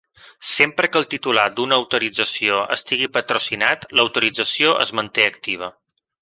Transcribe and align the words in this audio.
Sempre 0.51 0.87
que 0.93 0.97
el 1.01 1.05
titular 1.11 1.43
d'un 1.59 1.75
autorització 1.77 2.57
estigui 2.77 3.11
patrocinat, 3.19 3.87
l'autorització 4.01 4.73
es 4.87 4.95
manté 5.03 5.29
activa. 5.35 5.71